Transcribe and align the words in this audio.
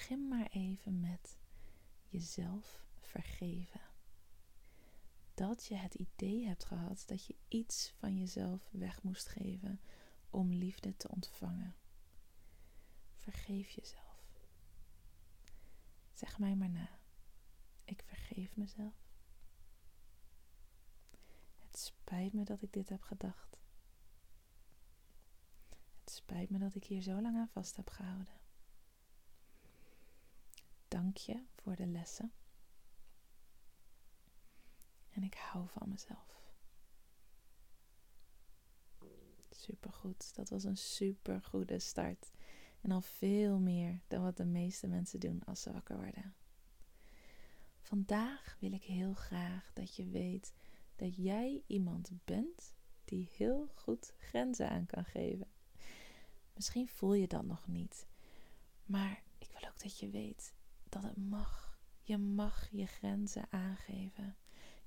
Begin 0.00 0.28
maar 0.28 0.46
even 0.50 1.00
met 1.00 1.38
jezelf 2.08 2.84
vergeven. 3.00 3.80
Dat 5.34 5.66
je 5.66 5.74
het 5.74 5.94
idee 5.94 6.46
hebt 6.46 6.64
gehad 6.64 7.02
dat 7.06 7.26
je 7.26 7.36
iets 7.48 7.92
van 7.98 8.18
jezelf 8.18 8.68
weg 8.70 9.02
moest 9.02 9.28
geven 9.28 9.80
om 10.30 10.52
liefde 10.52 10.96
te 10.96 11.08
ontvangen. 11.08 11.76
Vergeef 13.14 13.70
jezelf. 13.70 14.24
Zeg 16.12 16.38
mij 16.38 16.54
maar 16.56 16.70
na. 16.70 16.98
Ik 17.84 18.02
vergeef 18.02 18.56
mezelf. 18.56 19.10
Het 21.58 21.78
spijt 21.78 22.32
me 22.32 22.44
dat 22.44 22.62
ik 22.62 22.72
dit 22.72 22.88
heb 22.88 23.02
gedacht. 23.02 23.60
Het 26.00 26.10
spijt 26.10 26.50
me 26.50 26.58
dat 26.58 26.74
ik 26.74 26.84
hier 26.84 27.02
zo 27.02 27.20
lang 27.20 27.36
aan 27.36 27.48
vast 27.48 27.76
heb 27.76 27.90
gehouden 27.90 28.40
dank 31.12 31.22
je 31.26 31.44
voor 31.56 31.76
de 31.76 31.86
lessen. 31.86 32.32
En 35.10 35.22
ik 35.22 35.34
hou 35.34 35.68
van 35.68 35.88
mezelf. 35.88 36.52
Supergoed. 39.50 40.34
Dat 40.34 40.48
was 40.48 40.64
een 40.64 40.76
supergoede 40.76 41.78
start. 41.78 42.30
En 42.80 42.90
al 42.90 43.00
veel 43.00 43.58
meer 43.58 44.00
dan 44.08 44.22
wat 44.22 44.36
de 44.36 44.44
meeste 44.44 44.86
mensen 44.86 45.20
doen 45.20 45.44
als 45.44 45.62
ze 45.62 45.72
wakker 45.72 45.96
worden. 45.96 46.34
Vandaag 47.80 48.56
wil 48.60 48.72
ik 48.72 48.84
heel 48.84 49.14
graag 49.14 49.70
dat 49.72 49.96
je 49.96 50.06
weet 50.06 50.52
dat 50.96 51.16
jij 51.16 51.62
iemand 51.66 52.10
bent 52.24 52.74
die 53.04 53.28
heel 53.36 53.68
goed 53.74 54.12
grenzen 54.18 54.70
aan 54.70 54.86
kan 54.86 55.04
geven. 55.04 55.46
Misschien 56.54 56.88
voel 56.88 57.14
je 57.14 57.28
dat 57.28 57.44
nog 57.44 57.66
niet, 57.66 58.06
maar 58.84 59.22
ik 59.38 59.48
wil 59.52 59.68
ook 59.68 59.80
dat 59.80 59.98
je 59.98 60.10
weet 60.10 60.54
dat 60.90 61.02
het 61.02 61.16
mag. 61.16 61.78
Je 62.00 62.18
mag 62.18 62.68
je 62.70 62.86
grenzen 62.86 63.46
aangeven. 63.50 64.36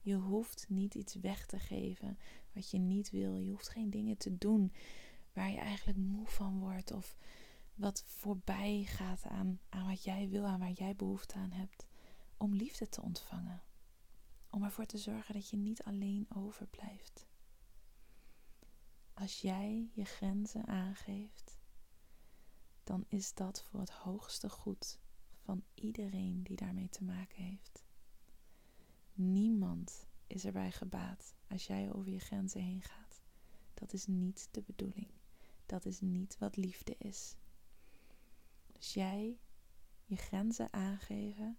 Je 0.00 0.14
hoeft 0.14 0.66
niet 0.68 0.94
iets 0.94 1.14
weg 1.14 1.46
te 1.46 1.58
geven 1.58 2.18
wat 2.52 2.70
je 2.70 2.78
niet 2.78 3.10
wil. 3.10 3.36
Je 3.36 3.50
hoeft 3.50 3.68
geen 3.68 3.90
dingen 3.90 4.16
te 4.16 4.38
doen 4.38 4.72
waar 5.32 5.50
je 5.50 5.58
eigenlijk 5.58 5.98
moe 5.98 6.26
van 6.26 6.58
wordt 6.58 6.90
of 6.92 7.16
wat 7.74 8.02
voorbij 8.06 8.84
gaat 8.84 9.24
aan, 9.24 9.60
aan 9.68 9.86
wat 9.86 10.04
jij 10.04 10.28
wil, 10.28 10.46
aan 10.46 10.58
waar 10.58 10.70
jij 10.70 10.96
behoefte 10.96 11.34
aan 11.34 11.52
hebt. 11.52 11.86
Om 12.36 12.54
liefde 12.54 12.88
te 12.88 13.02
ontvangen. 13.02 13.62
Om 14.50 14.64
ervoor 14.64 14.86
te 14.86 14.98
zorgen 14.98 15.34
dat 15.34 15.48
je 15.50 15.56
niet 15.56 15.82
alleen 15.82 16.26
overblijft. 16.28 17.26
Als 19.14 19.40
jij 19.40 19.90
je 19.94 20.04
grenzen 20.04 20.66
aangeeft, 20.66 21.60
dan 22.84 23.04
is 23.08 23.34
dat 23.34 23.62
voor 23.62 23.80
het 23.80 23.90
hoogste 23.90 24.48
goed 24.48 25.00
van 25.42 25.64
iedereen 25.74 26.42
die 26.42 26.56
daarmee 26.56 26.88
te 26.88 27.04
maken 27.04 27.42
heeft. 27.42 27.84
Niemand 29.14 30.06
is 30.26 30.44
erbij 30.44 30.72
gebaat 30.72 31.34
als 31.48 31.66
jij 31.66 31.92
over 31.92 32.12
je 32.12 32.18
grenzen 32.18 32.60
heen 32.62 32.82
gaat. 32.82 33.22
Dat 33.74 33.92
is 33.92 34.06
niet 34.06 34.48
de 34.50 34.62
bedoeling. 34.62 35.10
Dat 35.66 35.84
is 35.84 36.00
niet 36.00 36.38
wat 36.38 36.56
liefde 36.56 36.94
is. 36.98 37.36
Dus 38.72 38.94
jij 38.94 39.38
je 40.04 40.16
grenzen 40.16 40.72
aangeven 40.72 41.58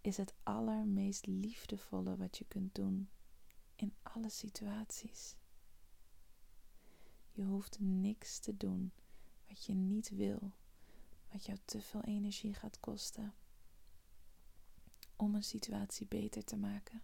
is 0.00 0.16
het 0.16 0.34
allermeest 0.42 1.26
liefdevolle 1.26 2.16
wat 2.16 2.38
je 2.38 2.44
kunt 2.44 2.74
doen 2.74 3.10
in 3.76 3.94
alle 4.02 4.28
situaties. 4.28 5.36
Je 7.30 7.44
hoeft 7.44 7.80
niks 7.80 8.38
te 8.38 8.56
doen 8.56 8.92
wat 9.48 9.64
je 9.64 9.74
niet 9.74 10.10
wil 10.10 10.52
wat 11.32 11.46
jou 11.46 11.58
te 11.64 11.80
veel 11.80 12.02
energie 12.02 12.54
gaat 12.54 12.80
kosten 12.80 13.34
om 15.16 15.34
een 15.34 15.42
situatie 15.42 16.06
beter 16.06 16.44
te 16.44 16.56
maken. 16.56 17.02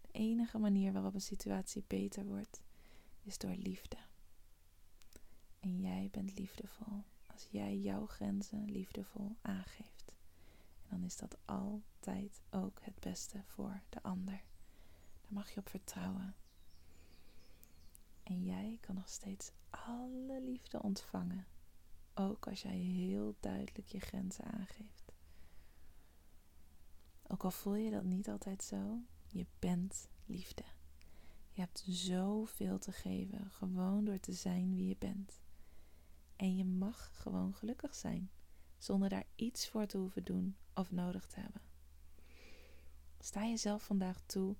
De 0.00 0.08
enige 0.12 0.58
manier 0.58 0.92
waarop 0.92 1.14
een 1.14 1.20
situatie 1.20 1.84
beter 1.86 2.24
wordt, 2.24 2.62
is 3.22 3.38
door 3.38 3.54
liefde. 3.54 3.96
En 5.60 5.80
jij 5.80 6.08
bent 6.12 6.38
liefdevol 6.38 7.04
als 7.26 7.48
jij 7.50 7.76
jouw 7.78 8.06
grenzen 8.06 8.70
liefdevol 8.70 9.36
aangeeft. 9.40 10.14
En 10.82 10.88
dan 10.90 11.02
is 11.02 11.16
dat 11.16 11.36
altijd 11.44 12.40
ook 12.50 12.78
het 12.82 13.00
beste 13.00 13.42
voor 13.44 13.82
de 13.88 14.02
ander. 14.02 14.42
Daar 15.20 15.32
mag 15.32 15.50
je 15.50 15.60
op 15.60 15.68
vertrouwen. 15.68 16.34
En 18.22 18.44
jij 18.44 18.78
kan 18.80 18.94
nog 18.94 19.08
steeds 19.08 19.50
alle 19.70 20.40
liefde 20.42 20.82
ontvangen 20.82 21.46
ook 22.20 22.46
als 22.46 22.62
jij 22.62 22.76
heel 22.76 23.34
duidelijk 23.40 23.86
je 23.86 24.00
grenzen 24.00 24.44
aangeeft. 24.44 25.12
Ook 27.26 27.44
al 27.44 27.50
voel 27.50 27.74
je 27.74 27.90
dat 27.90 28.04
niet 28.04 28.28
altijd 28.28 28.62
zo, 28.62 29.00
je 29.26 29.46
bent 29.58 30.08
liefde. 30.26 30.62
Je 31.52 31.60
hebt 31.60 31.84
zoveel 31.86 32.78
te 32.78 32.92
geven, 32.92 33.50
gewoon 33.50 34.04
door 34.04 34.20
te 34.20 34.32
zijn 34.32 34.74
wie 34.74 34.88
je 34.88 34.96
bent. 34.98 35.40
En 36.36 36.56
je 36.56 36.64
mag 36.64 37.10
gewoon 37.12 37.54
gelukkig 37.54 37.94
zijn, 37.94 38.30
zonder 38.76 39.08
daar 39.08 39.26
iets 39.34 39.68
voor 39.68 39.86
te 39.86 39.98
hoeven 39.98 40.24
doen 40.24 40.56
of 40.74 40.90
nodig 40.90 41.26
te 41.26 41.40
hebben. 41.40 41.62
Sta 43.18 43.46
jezelf 43.46 43.82
vandaag 43.82 44.20
toe 44.26 44.56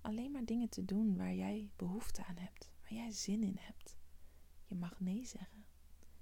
alleen 0.00 0.30
maar 0.30 0.44
dingen 0.44 0.68
te 0.68 0.84
doen 0.84 1.16
waar 1.16 1.34
jij 1.34 1.70
behoefte 1.76 2.24
aan 2.24 2.36
hebt, 2.36 2.70
waar 2.80 2.92
jij 2.92 3.10
zin 3.10 3.42
in 3.42 3.56
hebt. 3.58 3.96
Je 4.66 4.74
mag 4.74 5.00
nee 5.00 5.26
zeggen. 5.26 5.64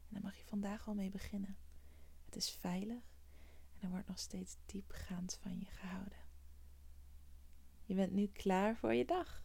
En 0.09 0.15
daar 0.15 0.23
mag 0.23 0.37
je 0.37 0.45
vandaag 0.45 0.89
al 0.89 0.95
mee 0.95 1.11
beginnen. 1.11 1.57
Het 2.25 2.37
is 2.37 2.51
veilig 2.51 3.17
en 3.75 3.81
er 3.81 3.91
wordt 3.91 4.09
nog 4.09 4.19
steeds 4.19 4.57
diepgaand 4.67 5.39
van 5.43 5.59
je 5.59 5.67
gehouden. 5.67 6.19
Je 7.85 7.95
bent 7.95 8.13
nu 8.13 8.27
klaar 8.27 8.77
voor 8.77 8.95
je 8.95 9.05
dag. 9.05 9.45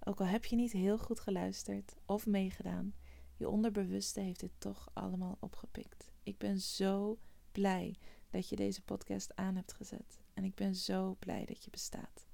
Ook 0.00 0.20
al 0.20 0.26
heb 0.26 0.44
je 0.44 0.56
niet 0.56 0.72
heel 0.72 0.98
goed 0.98 1.20
geluisterd 1.20 1.96
of 2.06 2.26
meegedaan, 2.26 2.94
je 3.36 3.48
onderbewuste 3.48 4.20
heeft 4.20 4.40
dit 4.40 4.52
toch 4.58 4.90
allemaal 4.92 5.36
opgepikt. 5.40 6.12
Ik 6.22 6.38
ben 6.38 6.60
zo 6.60 7.18
blij 7.52 7.96
dat 8.30 8.48
je 8.48 8.56
deze 8.56 8.82
podcast 8.82 9.36
aan 9.36 9.56
hebt 9.56 9.72
gezet. 9.72 10.20
En 10.34 10.44
ik 10.44 10.54
ben 10.54 10.74
zo 10.74 11.16
blij 11.18 11.44
dat 11.44 11.64
je 11.64 11.70
bestaat. 11.70 12.26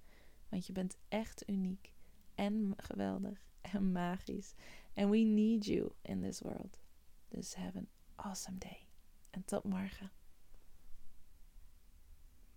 Want 0.48 0.66
je 0.66 0.72
bent 0.72 0.96
echt 1.08 1.48
uniek 1.48 1.92
en 2.34 2.74
geweldig 2.76 3.46
en 3.60 3.92
magisch. 3.92 4.54
And 4.94 5.10
we 5.10 5.16
need 5.18 5.64
you 5.64 5.92
in 6.02 6.20
this 6.20 6.40
world. 6.40 6.80
Dus 7.30 7.54
have 7.54 7.78
an 7.78 7.88
awesome 8.16 8.58
day. 8.58 8.86
En 9.30 9.44
tot 9.44 9.64
morgen. 9.64 10.10